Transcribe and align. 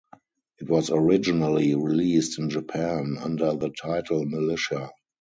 It 0.57 0.67
was 0.67 0.89
originally 0.89 1.75
released 1.75 2.39
in 2.39 2.49
Japan 2.49 3.17
under 3.21 3.53
the 3.53 3.69
title 3.69 4.25
Militia. 4.25 4.89